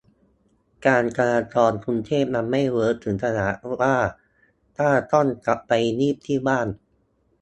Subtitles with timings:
[0.87, 3.97] การจราจรกรุงเทพมันไม่เวิร์คถึงขนาดว่า
[4.77, 6.67] ถ้าต้องกลับไปงีบที่บ้าน